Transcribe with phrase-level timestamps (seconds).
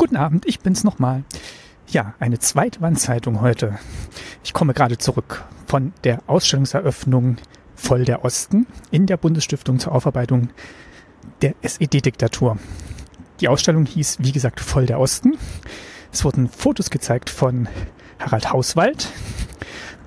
[0.00, 1.24] Guten Abend, ich bin's nochmal.
[1.86, 3.78] Ja, eine zweite Wandzeitung heute.
[4.42, 7.36] Ich komme gerade zurück von der Ausstellungseröffnung
[7.74, 10.48] Voll der Osten in der Bundesstiftung zur Aufarbeitung
[11.42, 12.56] der SED-Diktatur.
[13.40, 15.36] Die Ausstellung hieß, wie gesagt, Voll der Osten.
[16.10, 17.68] Es wurden Fotos gezeigt von
[18.18, 19.06] Harald Hauswald,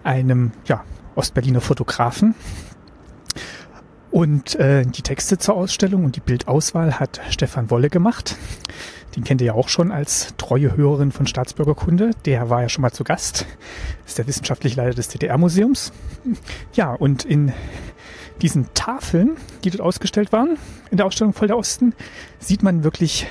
[0.03, 0.83] einem ja,
[1.13, 2.33] Ostberliner Fotografen.
[4.13, 8.37] Und äh, die Texte zur Ausstellung und die Bildauswahl hat Stefan Wolle gemacht.
[9.15, 12.11] Den kennt ihr ja auch schon als treue Hörerin von Staatsbürgerkunde.
[12.25, 13.47] Der war ja schon mal zu Gast.
[14.05, 15.93] Ist der wissenschaftliche Leiter des DDR-Museums.
[16.75, 17.53] Ja, und in
[18.43, 19.31] diesen Tafeln,
[19.63, 20.59] die dort ausgestellt waren,
[20.91, 21.95] in der Ausstellung Voll der Osten,
[22.37, 23.25] sieht man wirklich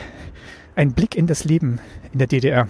[0.74, 1.78] einen Blick in das Leben
[2.12, 2.66] in der DDR.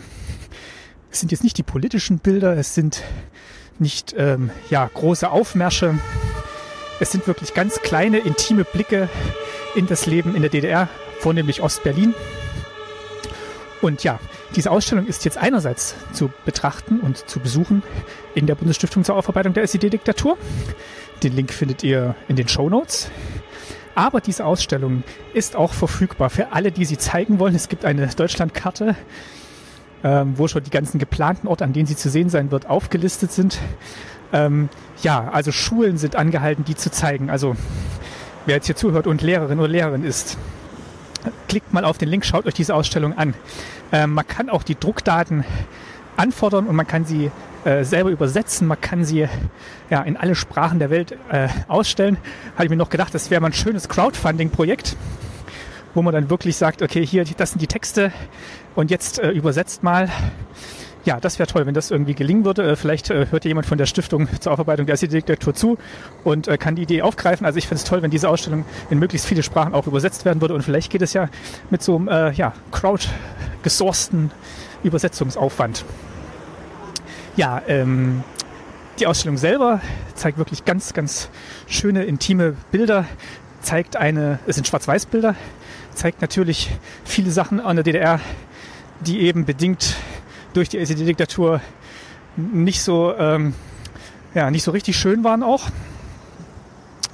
[1.10, 3.04] Es sind jetzt nicht die politischen Bilder, es sind
[3.78, 5.94] nicht ähm, ja, große Aufmärsche.
[7.02, 9.08] Es sind wirklich ganz kleine, intime Blicke
[9.74, 10.88] in das Leben in der DDR,
[11.18, 12.14] vornehmlich Ostberlin.
[13.80, 14.20] Und ja,
[14.54, 17.82] diese Ausstellung ist jetzt einerseits zu betrachten und zu besuchen
[18.36, 20.38] in der Bundesstiftung zur Aufarbeitung der SED-Diktatur.
[21.24, 23.10] Den Link findet ihr in den Show Notes.
[23.96, 25.02] Aber diese Ausstellung
[25.34, 27.56] ist auch verfügbar für alle, die sie zeigen wollen.
[27.56, 28.94] Es gibt eine Deutschlandkarte,
[30.04, 33.32] ähm, wo schon die ganzen geplanten Orte, an denen sie zu sehen sein wird, aufgelistet
[33.32, 33.58] sind.
[34.32, 34.68] Ähm,
[35.02, 37.30] ja, also Schulen sind angehalten, die zu zeigen.
[37.30, 37.56] Also
[38.46, 40.38] wer jetzt hier zuhört und Lehrerin oder Lehrerin ist,
[41.48, 43.34] klickt mal auf den Link, schaut euch diese Ausstellung an.
[43.92, 45.44] Ähm, man kann auch die Druckdaten
[46.16, 47.30] anfordern und man kann sie
[47.64, 49.28] äh, selber übersetzen, man kann sie
[49.90, 52.16] ja, in alle Sprachen der Welt äh, ausstellen.
[52.54, 54.96] Habe ich mir noch gedacht, das wäre mal ein schönes Crowdfunding-Projekt,
[55.94, 58.12] wo man dann wirklich sagt, okay, hier, das sind die Texte
[58.74, 60.08] und jetzt äh, übersetzt mal
[61.04, 62.72] ja, das wäre toll, wenn das irgendwie gelingen würde.
[62.72, 65.78] Äh, vielleicht äh, hört jemand von der Stiftung zur Aufarbeitung der SED-Diktatur zu
[66.24, 67.44] und äh, kann die Idee aufgreifen.
[67.44, 70.40] Also ich finde es toll, wenn diese Ausstellung in möglichst viele Sprachen auch übersetzt werden
[70.40, 71.28] würde und vielleicht geht es ja
[71.70, 74.30] mit so einem äh, ja, crowd-gesourcten
[74.84, 75.84] Übersetzungsaufwand.
[77.36, 78.22] Ja, ähm,
[78.98, 79.80] die Ausstellung selber
[80.14, 81.30] zeigt wirklich ganz, ganz
[81.66, 83.06] schöne, intime Bilder,
[83.60, 85.34] zeigt eine, es sind Schwarz-Weiß-Bilder,
[85.94, 86.70] zeigt natürlich
[87.04, 88.20] viele Sachen an der DDR,
[89.00, 89.96] die eben bedingt
[90.52, 91.60] durch die SED-Diktatur
[92.36, 93.54] nicht so, ähm,
[94.34, 95.68] ja, nicht so richtig schön waren auch.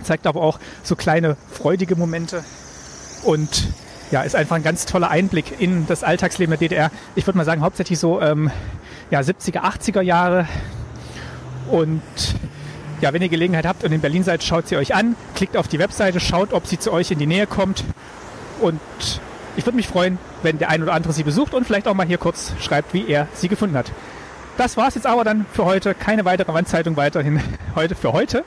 [0.02, 2.44] Zeigt aber auch so kleine freudige Momente
[3.24, 3.68] und
[4.10, 6.90] ja, ist einfach ein ganz toller Einblick in das Alltagsleben der DDR.
[7.14, 8.50] Ich würde mal sagen, hauptsächlich so ähm,
[9.10, 10.46] ja, 70er, 80er Jahre.
[11.70, 12.02] Und
[13.00, 15.68] ja, wenn ihr Gelegenheit habt und in Berlin seid, schaut sie euch an, klickt auf
[15.68, 17.84] die Webseite, schaut, ob sie zu euch in die Nähe kommt.
[18.60, 18.80] Und
[19.58, 22.06] ich würde mich freuen, wenn der ein oder andere sie besucht und vielleicht auch mal
[22.06, 23.90] hier kurz schreibt, wie er sie gefunden hat.
[24.56, 25.94] Das war es jetzt aber dann für heute.
[25.94, 27.40] Keine weitere Wandzeitung weiterhin
[27.74, 28.44] heute für heute.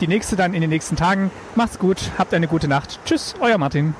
[0.00, 1.32] Die nächste dann in den nächsten Tagen.
[1.56, 3.00] Macht's gut, habt eine gute Nacht.
[3.04, 3.94] Tschüss, euer Martin.